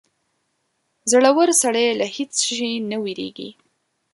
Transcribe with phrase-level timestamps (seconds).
[1.11, 3.49] •زړور سړی له هېڅ شي نه وېرېږي.